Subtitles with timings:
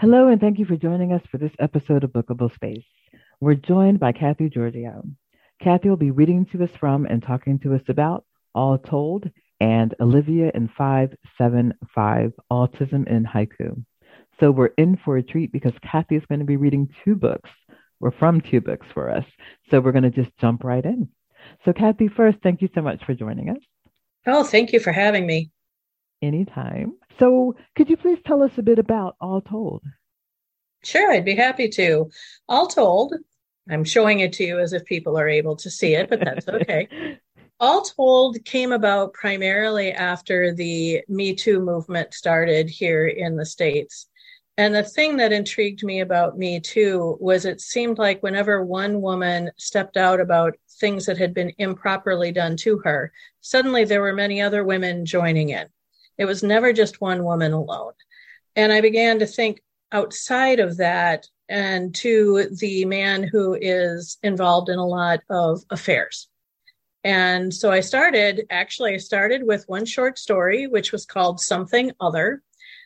[0.00, 2.84] Hello, and thank you for joining us for this episode of Bookable Space.
[3.40, 5.04] We're joined by Kathie Giorgio.
[5.62, 8.24] Kathie will be reading to us from and talking to us about
[8.56, 9.30] All Told
[9.60, 13.84] and Olivia in 575 Autism in Haiku.
[14.40, 17.50] So we're in for a treat because Kathie is going to be reading two books
[18.00, 19.24] or from two books for us.
[19.70, 21.08] So we're going to just jump right in.
[21.64, 23.62] So, Kathie, first, thank you so much for joining us.
[24.26, 25.52] Oh, thank you for having me.
[26.24, 26.94] Anytime.
[27.18, 29.82] So, could you please tell us a bit about All Told?
[30.82, 32.10] Sure, I'd be happy to.
[32.48, 33.14] All Told,
[33.68, 36.48] I'm showing it to you as if people are able to see it, but that's
[36.48, 36.88] okay.
[37.60, 44.08] All Told came about primarily after the Me Too movement started here in the States.
[44.56, 49.02] And the thing that intrigued me about Me Too was it seemed like whenever one
[49.02, 53.12] woman stepped out about things that had been improperly done to her,
[53.42, 55.66] suddenly there were many other women joining in.
[56.18, 57.92] It was never just one woman alone.
[58.56, 59.60] And I began to think
[59.92, 66.28] outside of that and to the man who is involved in a lot of affairs.
[67.02, 71.92] And so I started, actually, I started with one short story, which was called Something
[72.00, 72.42] Other,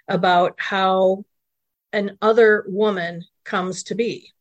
[0.08, 1.24] about how
[1.92, 4.32] an other woman comes to be.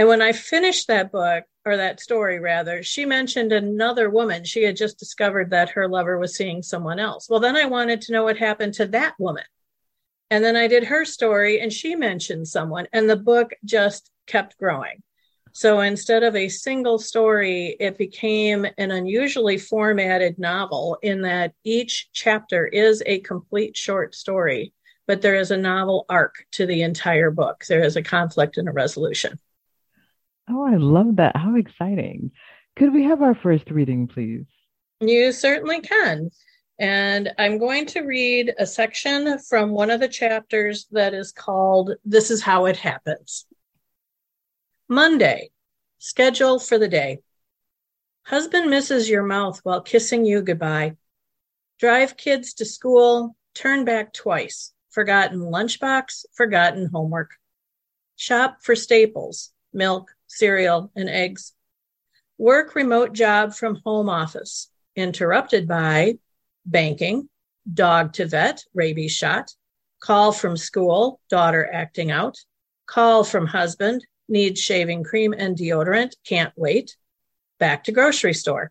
[0.00, 4.44] And when I finished that book, or that story rather, she mentioned another woman.
[4.44, 7.28] She had just discovered that her lover was seeing someone else.
[7.28, 9.44] Well, then I wanted to know what happened to that woman.
[10.30, 14.56] And then I did her story and she mentioned someone, and the book just kept
[14.56, 15.02] growing.
[15.52, 22.08] So instead of a single story, it became an unusually formatted novel in that each
[22.14, 24.72] chapter is a complete short story,
[25.06, 27.66] but there is a novel arc to the entire book.
[27.68, 29.38] There is a conflict and a resolution.
[30.50, 31.36] Oh, I love that.
[31.36, 32.32] How exciting.
[32.76, 34.46] Could we have our first reading, please?
[35.00, 36.30] You certainly can.
[36.78, 41.92] And I'm going to read a section from one of the chapters that is called
[42.04, 43.46] This is How It Happens.
[44.88, 45.50] Monday,
[45.98, 47.20] schedule for the day.
[48.24, 50.96] Husband misses your mouth while kissing you goodbye.
[51.78, 54.72] Drive kids to school, turn back twice.
[54.90, 57.32] Forgotten lunchbox, forgotten homework.
[58.16, 61.52] Shop for staples, milk, cereal, and eggs.
[62.38, 66.18] Work remote job from home office, interrupted by
[66.64, 67.28] banking,
[67.72, 69.52] dog to vet, rabies shot,
[70.00, 72.38] call from school, daughter acting out,
[72.86, 76.96] call from husband, needs shaving cream and deodorant, can't wait,
[77.58, 78.70] back to grocery store.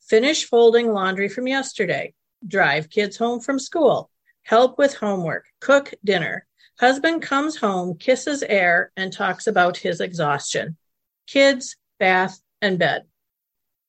[0.00, 2.12] Finish folding laundry from yesterday,
[2.46, 4.10] drive kids home from school,
[4.42, 6.46] help with homework, cook dinner,
[6.82, 10.76] Husband comes home, kisses air, and talks about his exhaustion.
[11.28, 13.04] Kids, bath, and bed.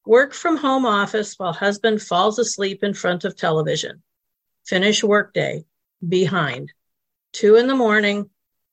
[0.05, 4.03] Work from home office while husband falls asleep in front of television.
[4.67, 5.65] Finish workday.
[6.07, 6.71] Behind.
[7.31, 8.29] Two in the morning.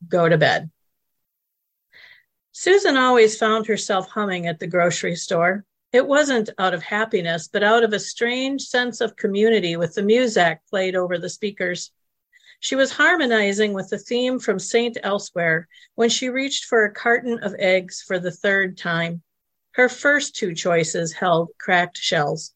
[0.07, 0.71] Go to bed.
[2.53, 5.65] Susan always found herself humming at the grocery store.
[5.95, 10.03] It wasn't out of happiness, but out of a strange sense of community with the
[10.03, 11.91] music played over the speakers.
[12.63, 17.43] She was harmonizing with the theme from Saint Elsewhere when she reached for a carton
[17.43, 19.23] of eggs for the third time.
[19.73, 22.53] Her first two choices held cracked shells.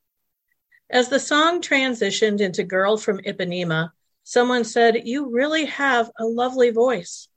[0.90, 3.92] As the song transitioned into Girl from Ipanema,
[4.22, 7.28] someone said, You really have a lovely voice.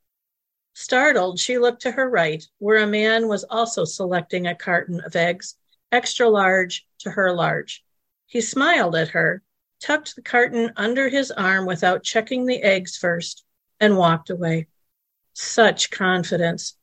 [0.73, 5.15] Startled, she looked to her right, where a man was also selecting a carton of
[5.15, 5.55] eggs,
[5.93, 7.85] extra large to her large.
[8.25, 9.41] He smiled at her
[9.79, 13.43] tucked the carton under his arm without checking the eggs first,
[13.79, 14.67] and walked away.
[15.33, 16.75] Such confidence.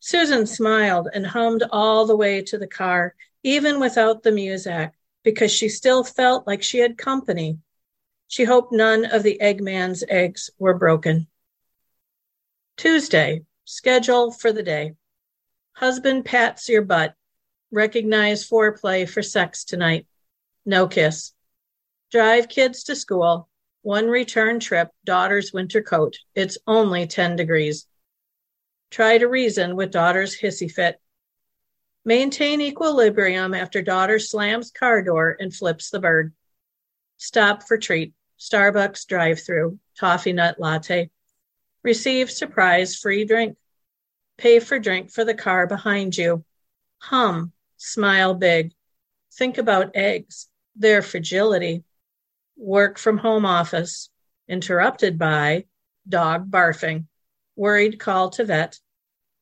[0.00, 4.92] Susan smiled and hummed all the way to the car, even without the music,
[5.22, 7.58] because she still felt like she had company.
[8.28, 11.26] She hoped none of the Eggman's eggs were broken.
[12.76, 14.94] Tuesday, schedule for the day.
[15.72, 17.14] Husband pats your butt.
[17.70, 20.06] Recognize foreplay for sex tonight.
[20.64, 21.32] No kiss
[22.14, 23.48] drive kids to school,
[23.82, 26.16] one return trip, daughter's winter coat.
[26.36, 27.88] It's only 10 degrees.
[28.92, 31.00] Try to reason with daughter's hissy fit.
[32.04, 36.32] Maintain equilibrium after daughter slams car door and flips the bird.
[37.16, 38.14] Stop for treat.
[38.38, 41.10] Starbucks drive through, toffee nut latte.
[41.82, 43.56] Receive surprise free drink.
[44.38, 46.44] Pay for drink for the car behind you.
[46.98, 48.72] Hum, smile big.
[49.32, 51.82] Think about eggs, their fragility
[52.56, 54.10] work from home office,
[54.48, 55.64] interrupted by
[56.08, 57.06] dog barfing,
[57.56, 58.78] worried call to vet,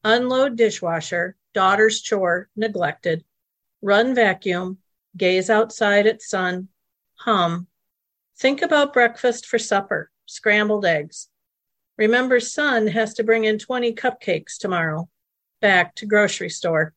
[0.05, 3.25] unload dishwasher, daughter's chore neglected,
[3.81, 4.79] run vacuum,
[5.17, 6.69] gaze outside at sun,
[7.15, 7.67] hum,
[8.39, 11.29] think about breakfast for supper, scrambled eggs,
[11.99, 15.09] Remember, son has to bring in 20 cupcakes tomorrow.
[15.61, 16.95] Back to grocery store.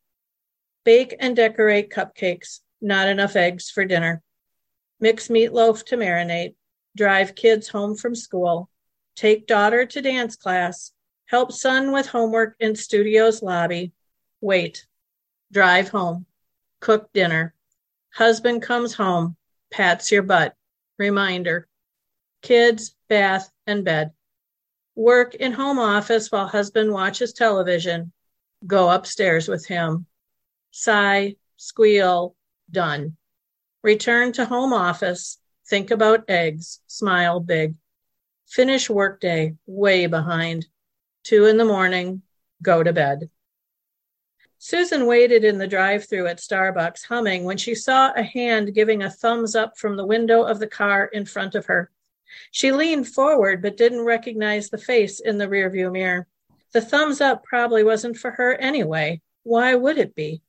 [0.84, 2.62] Bake and decorate cupcakes.
[2.82, 4.22] Not enough eggs for dinner.
[5.00, 6.56] Mix meatloaf to marinate.
[6.96, 8.70] Drive kids home from school.
[9.16, 10.92] Take daughter to dance class.
[11.26, 13.92] Help son with homework in studio's lobby.
[14.42, 14.86] Wait.
[15.52, 16.26] Drive home.
[16.80, 17.54] Cook dinner.
[18.14, 19.36] Husband comes home.
[19.72, 20.56] Pats your butt.
[20.98, 21.68] Reminder.
[22.42, 24.12] Kids, bath, and bed.
[24.96, 28.14] Work in home office while husband watches television.
[28.66, 30.06] Go upstairs with him.
[30.72, 32.36] Sigh, squeal,
[32.72, 33.18] done.
[33.86, 35.38] Return to home office.
[35.68, 36.80] Think about eggs.
[36.88, 37.76] Smile big.
[38.48, 40.66] Finish workday way behind.
[41.24, 42.24] Two in the morning.
[42.64, 43.30] Go to bed.
[44.58, 49.04] Susan waited in the drive through at Starbucks, humming, when she saw a hand giving
[49.04, 51.92] a thumbs up from the window of the car in front of her.
[52.50, 56.26] She leaned forward but didn't recognize the face in the rearview mirror.
[56.72, 59.22] The thumbs up probably wasn't for her anyway.
[59.44, 60.42] Why would it be?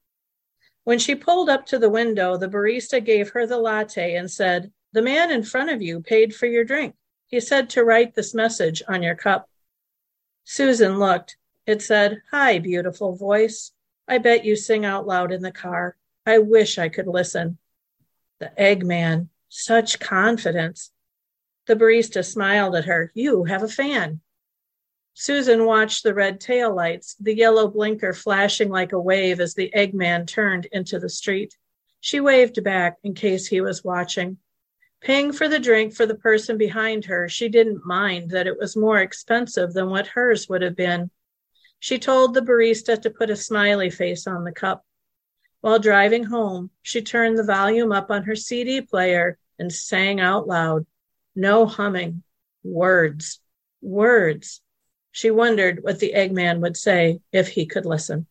[0.86, 4.70] When she pulled up to the window, the barista gave her the latte and said,
[4.92, 6.94] The man in front of you paid for your drink.
[7.26, 9.50] He said to write this message on your cup.
[10.44, 11.38] Susan looked.
[11.66, 13.72] It said, Hi, beautiful voice.
[14.06, 15.96] I bet you sing out loud in the car.
[16.24, 17.58] I wish I could listen.
[18.38, 20.92] The Eggman, such confidence.
[21.66, 23.10] The barista smiled at her.
[23.12, 24.20] You have a fan.
[25.18, 29.72] Susan watched the red tail lights, the yellow blinker flashing like a wave as the
[29.74, 31.56] Eggman turned into the street.
[32.02, 34.36] She waved back in case he was watching.
[35.00, 38.76] Paying for the drink for the person behind her, she didn't mind that it was
[38.76, 41.10] more expensive than what hers would have been.
[41.78, 44.84] She told the barista to put a smiley face on the cup.
[45.62, 50.46] While driving home, she turned the volume up on her CD player and sang out
[50.46, 50.84] loud.
[51.34, 52.22] No humming.
[52.62, 53.40] Words.
[53.80, 54.60] Words.
[55.16, 58.26] She wondered what the Eggman would say if he could listen.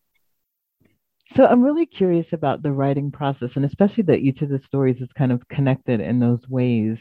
[1.36, 5.02] So I'm really curious about the writing process, and especially that each of the stories
[5.02, 7.00] is kind of connected in those ways.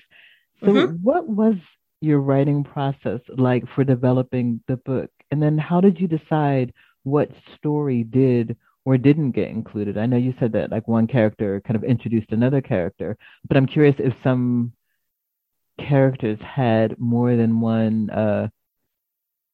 [0.61, 0.95] So, mm-hmm.
[1.03, 1.57] what was
[2.01, 5.11] your writing process like for developing the book?
[5.31, 6.73] And then, how did you decide
[7.03, 9.99] what story did or didn't get included?
[9.99, 13.67] I know you said that like one character kind of introduced another character, but I'm
[13.67, 14.73] curious if some
[15.79, 18.49] characters had more than one uh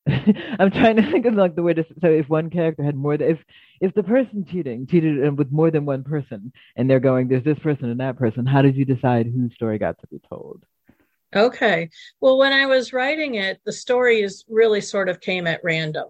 [0.59, 3.15] I'm trying to think of like the way to so if one character had more
[3.15, 3.39] if
[3.81, 7.45] if the person cheating cheated um, with more than one person and they're going there's
[7.45, 10.65] this person and that person how did you decide whose story got to be told
[11.37, 16.07] okay well when i was writing it the stories really sort of came at random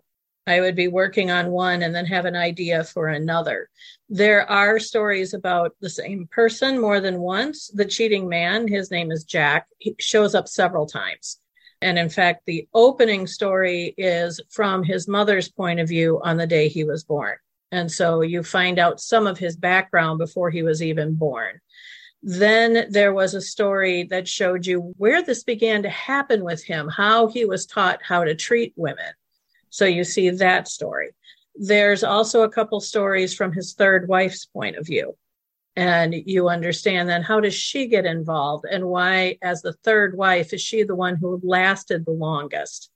[0.46, 3.68] I would be working on one and then have an idea for another.
[4.08, 7.68] There are stories about the same person more than once.
[7.68, 11.38] The cheating man, his name is Jack, he shows up several times.
[11.82, 16.46] And in fact, the opening story is from his mother's point of view on the
[16.46, 17.36] day he was born.
[17.72, 21.60] And so you find out some of his background before he was even born.
[22.22, 26.88] Then there was a story that showed you where this began to happen with him,
[26.88, 29.12] how he was taught how to treat women.
[29.70, 31.10] So you see that story.
[31.54, 35.16] There's also a couple stories from his third wife's point of view.
[35.80, 40.52] And you understand then how does she get involved and why, as the third wife,
[40.52, 42.90] is she the one who lasted the longest?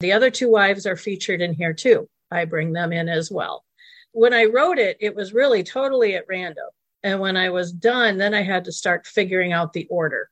[0.00, 2.06] The other two wives are featured in here too.
[2.30, 3.64] I bring them in as well.
[4.12, 6.66] When I wrote it, it was really totally at random.
[7.02, 10.28] And when I was done, then I had to start figuring out the order.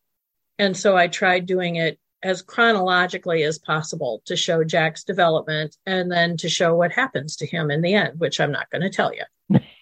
[0.59, 6.12] And so I tried doing it as chronologically as possible to show Jack's development and
[6.12, 8.91] then to show what happens to him in the end, which I'm not going to
[8.91, 9.25] tell you.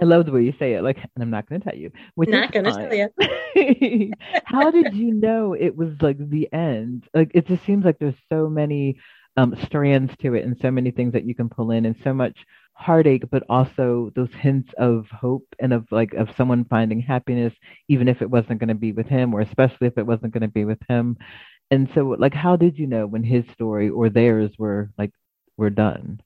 [0.00, 0.82] I love the way you say it.
[0.82, 1.90] Like, and I'm not going to tell you.
[2.14, 4.12] Which not going to tell you.
[4.44, 7.04] How did you know it was like the end?
[7.14, 8.98] Like, it just seems like there's so many
[9.36, 12.12] um, strands to it, and so many things that you can pull in, and so
[12.12, 12.36] much
[12.72, 17.52] heartache, but also those hints of hope and of like of someone finding happiness,
[17.88, 20.42] even if it wasn't going to be with him, or especially if it wasn't going
[20.42, 21.16] to be with him.
[21.70, 25.12] And so, like, how did you know when his story or theirs were like
[25.56, 26.20] were done?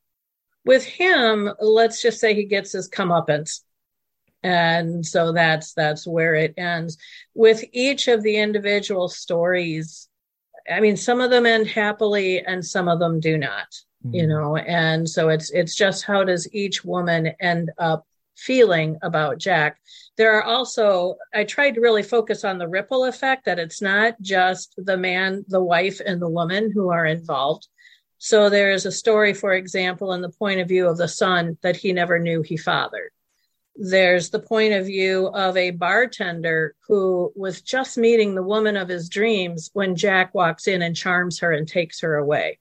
[0.64, 3.60] With him, let's just say he gets his comeuppance.
[4.42, 6.98] And so that's that's where it ends.
[7.34, 10.08] With each of the individual stories,
[10.70, 13.68] I mean, some of them end happily and some of them do not,
[14.04, 14.14] mm-hmm.
[14.14, 18.04] you know, and so it's it's just how does each woman end up
[18.36, 19.78] feeling about Jack.
[20.16, 24.20] There are also, I tried to really focus on the ripple effect that it's not
[24.20, 27.68] just the man, the wife, and the woman who are involved,
[28.24, 31.58] so there is a story, for example, in the point of view of the son
[31.62, 33.10] that he never knew he fathered.
[33.74, 38.88] There's the point of view of a bartender who was just meeting the woman of
[38.88, 42.60] his dreams when Jack walks in and charms her and takes her away.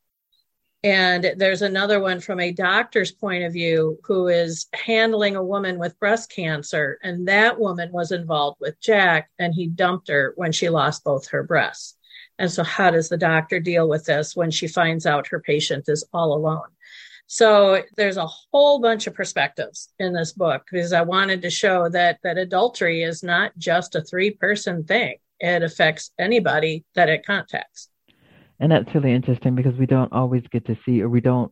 [0.84, 5.77] And there's another one from a doctor's point of view who is handling a woman
[5.77, 6.98] with breast cancer.
[7.03, 11.27] And that woman was involved with Jack and he dumped her when she lost both
[11.27, 11.96] her breasts.
[12.41, 15.88] And so, how does the doctor deal with this when she finds out her patient
[15.88, 16.69] is all alone?
[17.27, 21.88] So there's a whole bunch of perspectives in this book because I wanted to show
[21.89, 25.17] that that adultery is not just a three person thing.
[25.39, 27.89] It affects anybody that it contacts.
[28.60, 31.51] And that's really interesting because we don't always get to see or we don't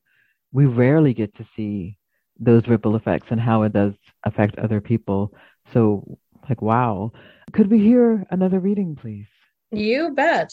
[0.51, 2.00] we rarely get to see
[2.39, 3.93] those ripple effects and how it does
[4.25, 5.36] affect other people.
[5.72, 6.17] So
[6.50, 7.12] like wow.
[7.53, 9.27] Could we hear another reading please?
[9.72, 10.51] You bet.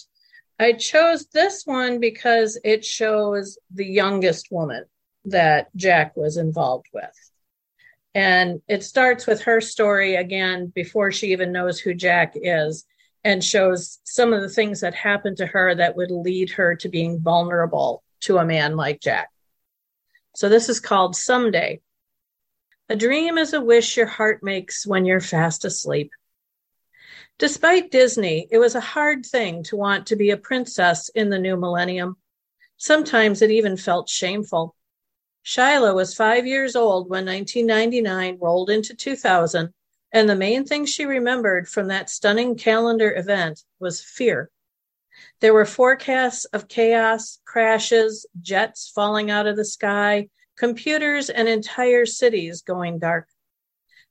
[0.58, 4.84] I chose this one because it shows the youngest woman
[5.26, 7.30] that Jack was involved with.
[8.14, 12.86] And it starts with her story again before she even knows who Jack is
[13.22, 16.88] and shows some of the things that happened to her that would lead her to
[16.88, 19.28] being vulnerable to a man like Jack.
[20.34, 21.80] So this is called Someday.
[22.88, 26.10] A dream is a wish your heart makes when you're fast asleep.
[27.38, 31.38] Despite Disney, it was a hard thing to want to be a princess in the
[31.38, 32.16] new millennium.
[32.78, 34.74] Sometimes it even felt shameful.
[35.44, 39.74] Shyla was five years old when 1999 rolled into 2000,
[40.12, 44.50] and the main thing she remembered from that stunning calendar event was fear.
[45.40, 52.06] There were forecasts of chaos, crashes, jets falling out of the sky, computers, and entire
[52.06, 53.28] cities going dark.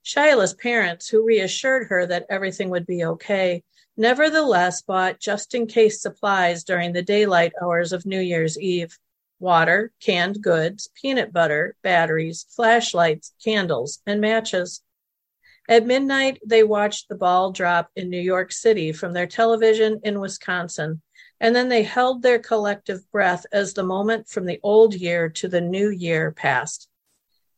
[0.06, 3.64] Shyla's parents, who reassured her that everything would be okay,
[3.96, 8.96] nevertheless bought just in case supplies during the daylight hours of New Year's Eve
[9.40, 14.80] water, canned goods, peanut butter, batteries, flashlights, candles, and matches.
[15.68, 20.20] At midnight, they watched the ball drop in New York City from their television in
[20.20, 21.02] Wisconsin,
[21.40, 25.48] and then they held their collective breath as the moment from the old year to
[25.48, 26.88] the new year passed.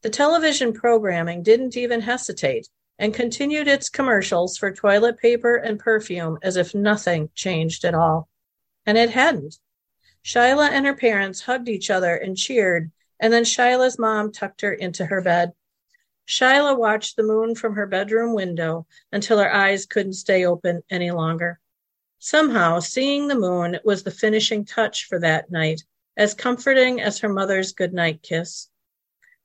[0.02, 6.38] The television programming didn't even hesitate and continued its commercials for toilet paper and perfume
[6.42, 8.28] as if nothing changed at all.
[8.86, 9.58] And it hadn't.
[10.24, 14.72] Shyla and her parents hugged each other and cheered, and then Shyla's mom tucked her
[14.72, 15.52] into her bed.
[16.28, 21.10] Shyla watched the moon from her bedroom window until her eyes couldn't stay open any
[21.10, 21.58] longer.
[22.18, 25.82] Somehow, seeing the moon was the finishing touch for that night,
[26.16, 28.68] as comforting as her mother's goodnight kiss.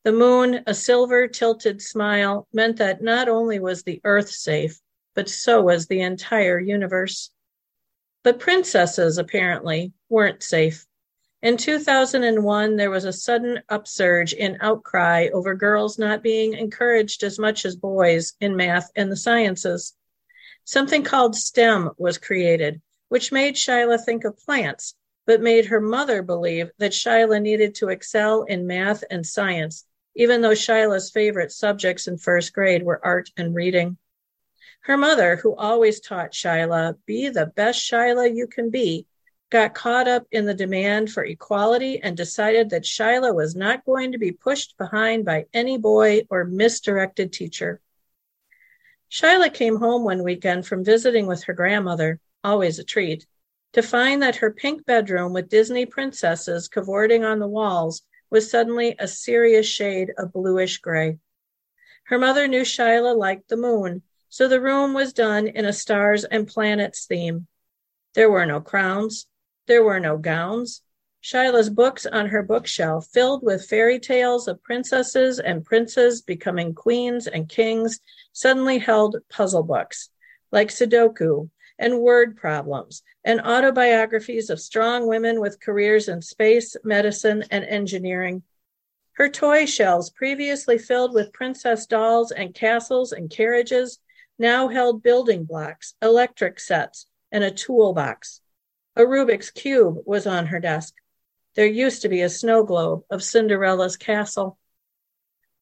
[0.04, 4.82] The moon, a silver tilted smile, meant that not only was the earth safe,
[5.14, 7.32] but so was the entire universe.
[8.22, 10.86] But princesses, apparently, weren't safe.
[11.42, 17.40] In 2001, there was a sudden upsurge in outcry over girls not being encouraged as
[17.40, 19.94] much as boys in math and the sciences.
[20.66, 24.96] Something called STEM was created, which made Shyla think of plants,
[25.26, 30.42] but made her mother believe that Shyla needed to excel in math and science, even
[30.42, 33.98] though Shyla's favorite subjects in first grade were art and reading.
[34.82, 39.08] Her mother, who always taught Shyla, be the best Shyla you can be,
[39.50, 44.12] got caught up in the demand for equality and decided that Shyla was not going
[44.12, 47.80] to be pushed behind by any boy or misdirected teacher.
[49.12, 53.28] Shyla came home one weekend from visiting with her grandmother, always a treat,
[53.74, 58.02] to find that her pink bedroom with Disney princesses cavorting on the walls
[58.34, 61.20] was suddenly a serious shade of bluish gray.
[62.06, 64.02] Her mother knew Shyla liked the moon
[64.34, 67.46] so the room was done in a stars and planets theme.
[68.16, 69.28] There were no crowns,
[69.68, 70.82] there were no gowns.
[71.22, 77.28] Shyla's books on her bookshelf, filled with fairy tales of princesses and princes becoming queens
[77.28, 78.00] and kings,
[78.32, 80.10] suddenly held puzzle books
[80.52, 87.44] like Sudoku and word problems and autobiographies of strong women with careers in space, medicine,
[87.52, 88.44] and engineering.
[89.14, 94.00] Her toy shelves, previously filled with princess dolls and castles and carriages,
[94.40, 98.42] now held building blocks, electric sets, and a toolbox.
[98.96, 100.96] A Rubik's Cube was on her desk.
[101.56, 104.58] There used to be a snow globe of Cinderella's castle.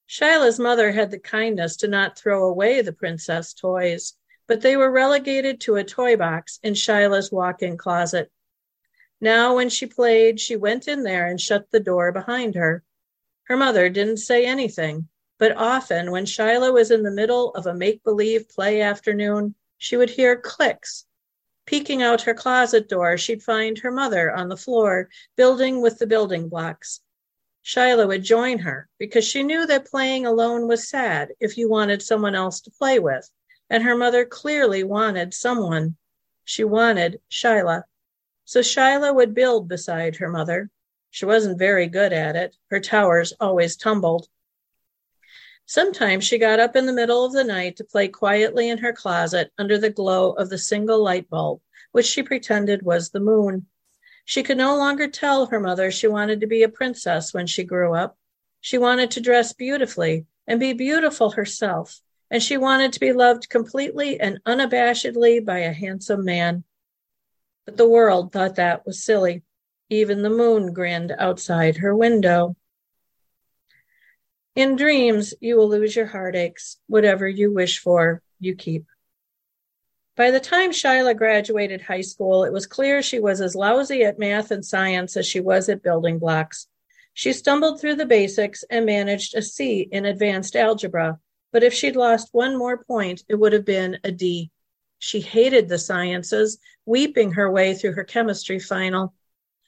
[0.05, 4.13] Shyla's mother had the kindness to not throw away the princess toys,
[4.51, 8.29] but they were relegated to a toy box in Shyla's walk in closet.
[9.21, 12.83] Now, when she played, she went in there and shut the door behind her.
[13.43, 17.73] Her mother didn't say anything, but often, when Shyla was in the middle of a
[17.73, 21.05] make believe play afternoon, she would hear clicks.
[21.65, 26.07] Peeking out her closet door, she'd find her mother on the floor, building with the
[26.07, 26.99] building blocks.
[27.63, 32.01] Shyla would join her because she knew that playing alone was sad if you wanted
[32.01, 33.31] someone else to play with,
[33.71, 35.95] and her mother clearly wanted someone.
[36.43, 37.83] She wanted Shyla.
[38.43, 40.69] So Shyla would build beside her mother.
[41.09, 42.57] She wasn't very good at it.
[42.69, 44.27] Her towers always tumbled.
[45.65, 48.91] Sometimes she got up in the middle of the night to play quietly in her
[48.91, 51.61] closet under the glow of the single light bulb,
[51.93, 53.67] which she pretended was the moon.
[54.25, 57.63] She could no longer tell her mother she wanted to be a princess when she
[57.63, 58.17] grew up.
[58.59, 62.01] She wanted to dress beautifully and be beautiful herself,
[62.31, 66.63] and she wanted to be loved completely and unabashedly by a handsome man.
[67.65, 69.43] But the world thought that was silly.
[69.89, 72.55] Even the moon grinned outside her window.
[74.55, 76.77] In dreams, you will lose your heartaches.
[76.87, 78.85] Whatever you wish for, you keep.
[80.15, 84.19] By the time Shyla graduated high school, it was clear she was as lousy at
[84.19, 86.67] math and science as she was at building blocks.
[87.13, 91.19] She stumbled through the basics and managed a C in advanced algebra,
[91.51, 94.51] but if she'd lost one more point, it would have been a D.
[94.99, 99.13] She hated the sciences, weeping her way through her chemistry final.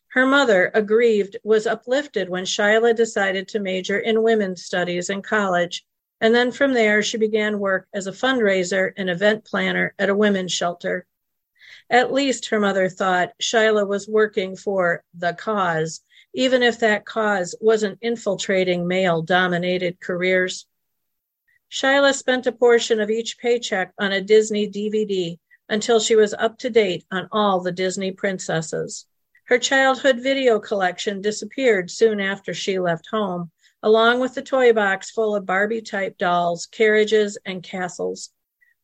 [0.09, 5.85] Her mother, aggrieved, was uplifted when Shyla decided to major in women's studies in college.
[6.21, 10.15] And then from there, she began work as a fundraiser and event planner at a
[10.15, 11.07] women's shelter.
[11.89, 16.01] At least, her mother thought, Shyla was working for the cause,
[16.33, 20.65] even if that cause wasn't infiltrating male dominated careers.
[21.73, 26.59] Shyla spent a portion of each paycheck on a Disney DVD until she was up
[26.59, 29.07] to date on all the Disney princesses.
[29.45, 33.49] Her childhood video collection disappeared soon after she left home,
[33.81, 38.29] along with the toy box full of Barbie type dolls, carriages, and castles.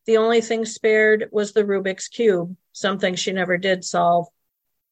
[0.06, 4.26] The only thing spared was the Rubik's Cube, something she never did solve.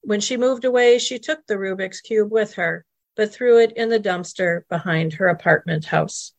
[0.02, 2.85] When she moved away, she took the Rubik's Cube with her,
[3.17, 6.33] but threw it in the dumpster behind her apartment house.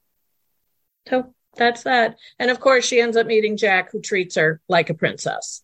[1.09, 2.17] So that's that.
[2.39, 5.61] And of course, she ends up meeting Jack, who treats her like a princess.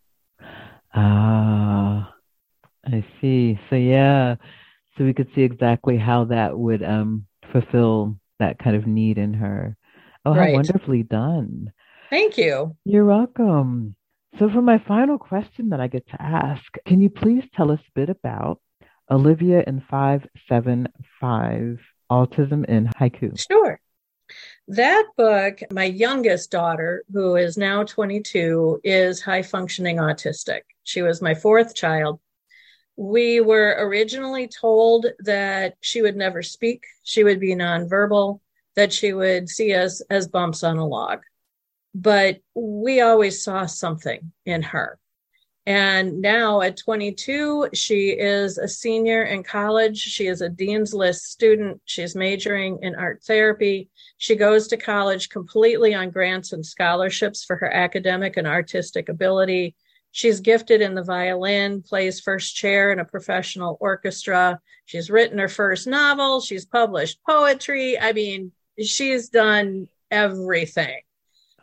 [0.94, 2.12] Ah.
[2.88, 3.60] I see.
[3.70, 4.36] So yeah,
[4.98, 9.34] so we could see exactly how that would um fulfill that kind of need in
[9.34, 9.76] her.
[10.24, 10.54] Oh, how Right.
[10.54, 11.72] wonderfully done.
[12.10, 12.76] Thank you.
[12.86, 13.96] You're welcome.
[14.38, 17.80] So for my final question that I get to ask, can you please tell us
[17.80, 18.60] a bit about
[19.10, 21.80] Olivia in 575
[22.12, 23.40] Autism in Haiku?
[23.50, 23.80] Sure.
[24.68, 30.62] That book, my youngest daughter, who is now 22, is high functioning autistic.
[30.84, 32.20] She was my fourth child.
[32.96, 38.40] We were originally told that she would never speak, she would be nonverbal,
[38.76, 41.20] that she would see us as bumps on a log.
[41.94, 44.98] But we always saw something in her.
[45.68, 49.98] And now at 22, she is a senior in college.
[49.98, 51.82] She is a Dean's List student.
[51.86, 53.90] She's majoring in art therapy.
[54.18, 59.76] She goes to college completely on grants and scholarships for her academic and artistic ability.
[60.12, 64.62] She's gifted in the violin, plays first chair in a professional orchestra.
[64.86, 66.42] She's written her first novel.
[66.42, 68.00] She's published poetry.
[68.00, 71.02] I mean, she's done everything.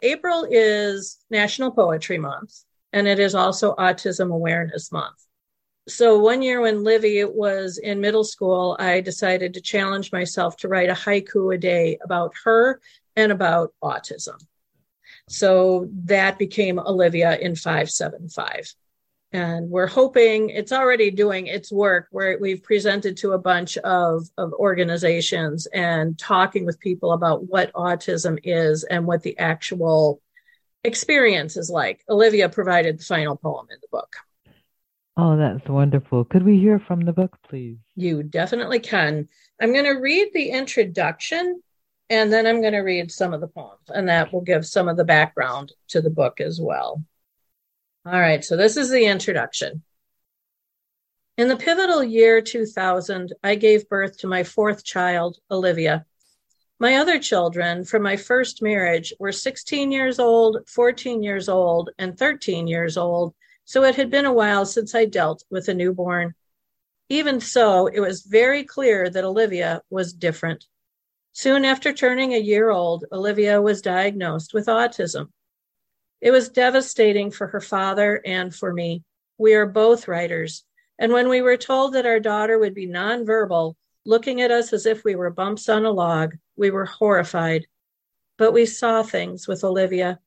[0.02, 5.16] April is National Poetry Month, and it is also Autism Awareness Month.
[5.88, 10.68] So, one year when Livy was in middle school, I decided to challenge myself to
[10.68, 12.80] write a haiku a day about her
[13.16, 14.40] and about autism.
[15.28, 18.74] So that became Olivia in 575.
[19.32, 24.28] And we're hoping it's already doing its work where we've presented to a bunch of,
[24.36, 30.20] of organizations and talking with people about what autism is and what the actual
[30.84, 32.04] experience is like.
[32.08, 34.16] Olivia provided the final poem in the book.
[35.16, 36.24] Oh, that's wonderful.
[36.24, 37.76] Could we hear from the book, please?
[37.94, 39.28] You definitely can.
[39.60, 41.62] I'm going to read the introduction
[42.12, 44.86] and then I'm going to read some of the poems, and that will give some
[44.86, 47.02] of the background to the book as well.
[48.04, 49.82] All right, so this is the introduction.
[51.38, 56.04] In the pivotal year 2000, I gave birth to my fourth child, Olivia.
[56.82, 62.18] My other children from my first marriage were 16 years old, 14 years old, and
[62.18, 66.34] 13 years old, so it had been a while since I dealt with a newborn.
[67.08, 70.64] Even so, it was very clear that Olivia was different.
[71.30, 75.28] Soon after turning a year old, Olivia was diagnosed with autism.
[76.20, 79.04] It was devastating for her father and for me.
[79.38, 80.64] We are both writers.
[80.98, 84.84] And when we were told that our daughter would be nonverbal, looking at us as
[84.84, 87.66] if we were bumps on a log, we were horrified.
[88.38, 90.20] But we saw things with Olivia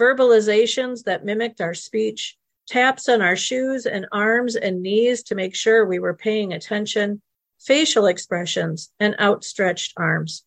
[0.00, 5.54] verbalizations that mimicked our speech, taps on our shoes and arms and knees to make
[5.54, 7.20] sure we were paying attention,
[7.60, 10.44] facial expressions, and outstretched arms.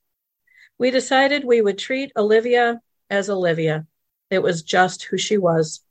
[0.78, 3.86] We decided we would treat Olivia as Olivia.
[4.30, 5.82] It was just who she was.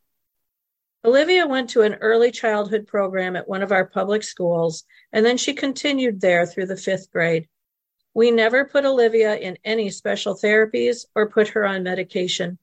[1.05, 5.37] Olivia went to an early childhood program at one of our public schools, and then
[5.37, 7.47] she continued there through the fifth grade.
[8.15, 12.59] We never put Olivia in any special therapies or put her on medication.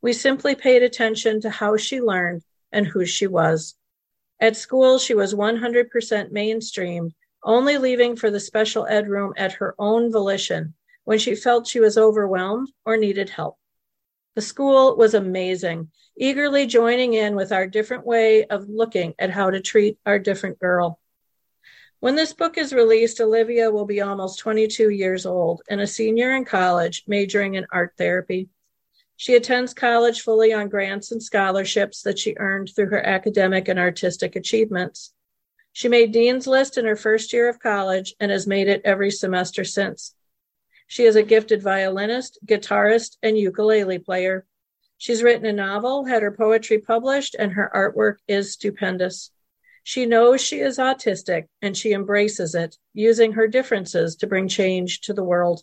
[0.00, 3.74] We simply paid attention to how she learned and who she was.
[4.40, 9.74] At school, she was 100% mainstreamed, only leaving for the special ed room at her
[9.78, 10.74] own volition
[11.04, 13.58] when she felt she was overwhelmed or needed help.
[14.36, 19.50] The school was amazing, eagerly joining in with our different way of looking at how
[19.50, 20.98] to treat our different girl.
[22.00, 26.32] When this book is released, Olivia will be almost 22 years old and a senior
[26.36, 28.50] in college, majoring in art therapy.
[29.16, 33.80] She attends college fully on grants and scholarships that she earned through her academic and
[33.80, 35.12] artistic achievements.
[35.72, 39.10] She made Dean's List in her first year of college and has made it every
[39.10, 40.14] semester since.
[40.86, 44.46] She is a gifted violinist, guitarist, and ukulele player.
[44.98, 49.32] She's written a novel, had her poetry published, and her artwork is stupendous.
[49.88, 55.00] She knows she is autistic and she embraces it, using her differences to bring change
[55.00, 55.62] to the world.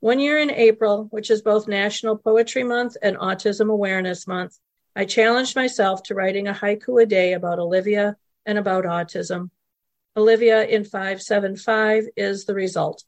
[0.00, 4.58] One year in April, which is both National Poetry Month and Autism Awareness Month,
[4.96, 9.50] I challenged myself to writing a haiku a day about Olivia and about autism.
[10.16, 13.04] Olivia in 575 is the result.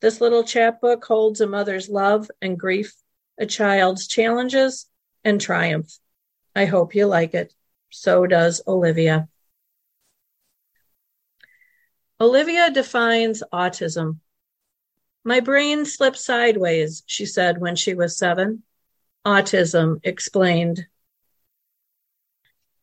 [0.00, 2.94] This little chapbook holds a mother's love and grief,
[3.40, 4.86] a child's challenges
[5.24, 5.98] and triumph.
[6.54, 7.52] I hope you like it.
[7.90, 9.28] So does Olivia.
[12.22, 14.20] Olivia defines autism
[15.24, 18.64] my brain slipped sideways, she said when she was seven.
[19.24, 20.86] Autism explained.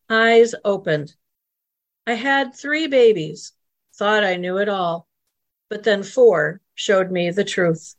[0.10, 1.16] Eyes opened.
[2.08, 3.52] I had three babies,
[3.94, 5.08] thought I knew it all,
[5.70, 7.96] but then four showed me the truth.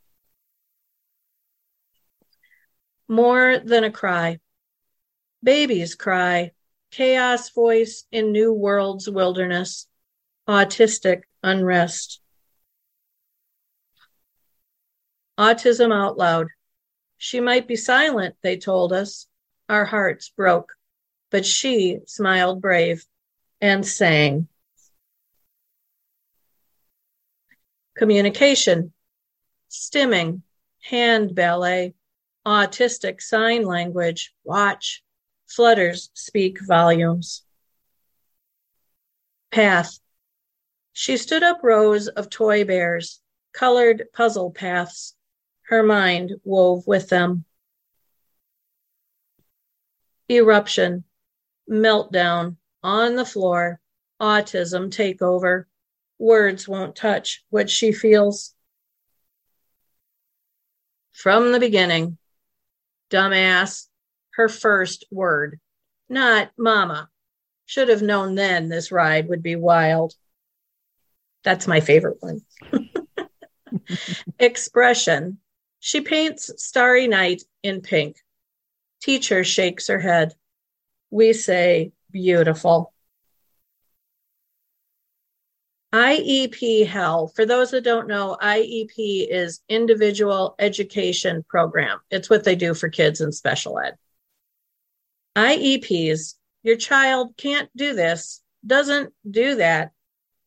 [3.07, 4.41] More than a cry.
[5.43, 6.53] Babies cry,
[6.91, 9.87] chaos voice in new world's wilderness,
[10.49, 12.21] autistic unrest.
[15.39, 16.49] Autism Out Loud.
[17.17, 19.27] She might be silent, they told us.
[19.69, 20.73] Our hearts broke,
[21.31, 23.05] but she smiled brave
[23.61, 24.49] and sang.
[27.97, 28.93] Communication,
[29.71, 30.43] stimming,
[30.83, 31.95] hand ballet,
[32.47, 35.03] autistic sign language, watch,
[35.47, 37.43] flutters speak volumes.
[39.51, 40.01] Path.
[40.93, 43.21] She stood up rows of toy bears,
[43.53, 45.15] colored puzzle paths,
[45.63, 47.45] her mind wove with them.
[50.29, 51.05] Eruption,
[51.69, 53.81] meltdown, on the floor,
[54.21, 55.65] autism takeover.
[56.19, 58.55] Words won't touch what she feels.
[61.13, 62.19] From the beginning,
[63.11, 63.89] dumbass,
[64.33, 65.61] her first word,
[66.09, 67.11] not mama.
[67.67, 70.15] Should have known then this ride would be wild.
[71.43, 72.41] That's my favorite one.
[74.39, 75.39] Expression,
[75.79, 78.17] she paints Starry Night in pink.
[79.03, 80.35] Teacher shakes her head.
[81.11, 82.93] We say, beautiful.
[85.93, 87.29] IEP Hell.
[87.29, 91.99] For those that don't know, IEP is Individual Education Program.
[92.11, 93.97] It's what they do for kids in special ed.
[95.37, 99.93] IEPs, your child can't do this, doesn't do that.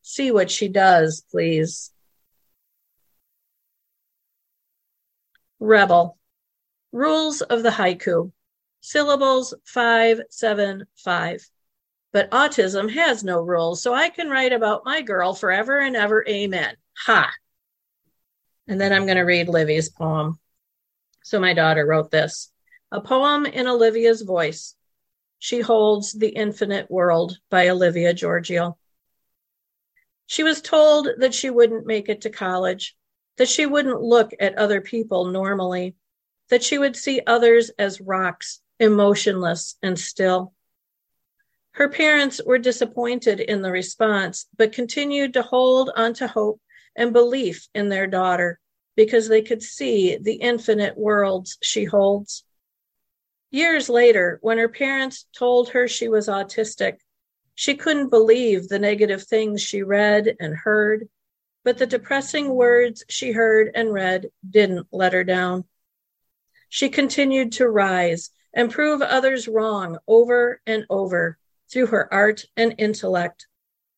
[0.06, 1.90] See what she does, please.
[5.58, 6.18] Rebel.
[6.92, 8.30] Rules of the haiku.
[8.82, 11.48] Syllables 575.
[12.12, 16.22] But autism has no rules, so I can write about my girl forever and ever.
[16.28, 16.76] Amen.
[17.06, 17.32] Ha.
[18.68, 20.38] And then I'm going to read Livy's poem.
[21.22, 22.52] So my daughter wrote this
[22.92, 24.76] a poem in Olivia's voice.
[25.38, 28.76] She holds the infinite world by Olivia Giorgio.
[30.26, 32.96] She was told that she wouldn't make it to college
[33.36, 35.94] that she wouldn't look at other people normally,
[36.50, 40.52] that she would see others as rocks, emotionless and still.
[41.72, 46.60] Her parents were disappointed in the response, but continued to hold onto hope
[46.94, 48.60] and belief in their daughter
[48.94, 52.44] because they could see the infinite worlds she holds.
[53.50, 56.98] Years later, when her parents told her she was autistic,
[57.54, 61.08] she couldn't believe the negative things she read and heard
[61.64, 65.64] but the depressing words she heard and read didn't let her down.
[66.68, 71.38] She continued to rise and prove others wrong over and over
[71.72, 73.46] through her art and intellect.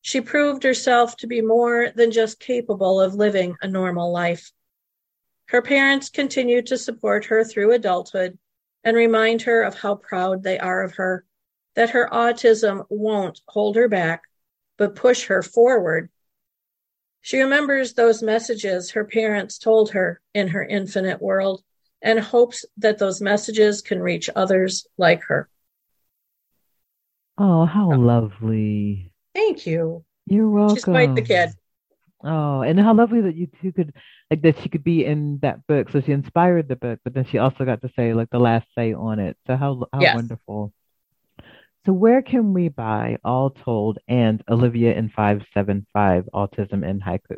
[0.00, 4.52] she proved herself to be more than just capable of living a normal life.
[5.46, 8.38] Her parents continued to support her through adulthood
[8.84, 11.25] and remind her of how proud they are of her,
[11.76, 14.22] that her autism won't hold her back,
[14.76, 16.10] but push her forward.
[17.20, 21.62] She remembers those messages her parents told her in her infinite world
[22.02, 25.48] and hopes that those messages can reach others like her.
[27.38, 29.12] Oh, how lovely.
[29.34, 30.04] Thank you.
[30.26, 30.76] You're welcome.
[30.76, 31.50] She's quite the kid.
[32.24, 33.92] Oh, and how lovely that you two could
[34.30, 35.90] like that she could be in that book.
[35.90, 38.66] So she inspired the book, but then she also got to say like the last
[38.76, 39.36] say on it.
[39.46, 40.14] So how how Yes.
[40.14, 40.72] wonderful.
[41.86, 47.36] So where can we buy All Told and Olivia in 575 Autism in Haiku?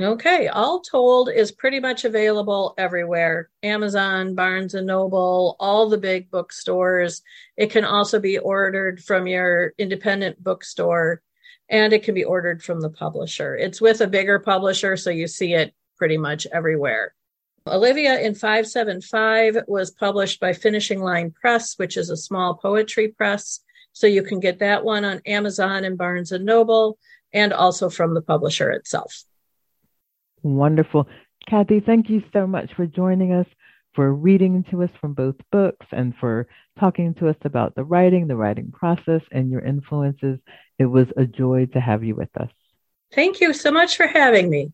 [0.00, 3.50] Okay, all told is pretty much available everywhere.
[3.64, 7.22] Amazon, Barnes and Noble, all the big bookstores.
[7.56, 11.20] It can also be ordered from your independent bookstore
[11.68, 13.56] and it can be ordered from the publisher.
[13.56, 17.14] It's with a bigger publisher, so you see it pretty much everywhere.
[17.66, 23.60] Olivia in 575 was published by Finishing Line Press, which is a small poetry press.
[23.92, 26.98] So you can get that one on Amazon and Barnes and Noble
[27.32, 29.24] and also from the publisher itself.
[30.42, 31.08] Wonderful.
[31.48, 33.46] Kathie, thank you so much for joining us,
[33.94, 36.46] for reading to us from both books, and for
[36.78, 40.38] talking to us about the writing, the writing process, and your influences.
[40.78, 42.50] It was a joy to have you with us.
[43.14, 44.72] Thank you so much for having me.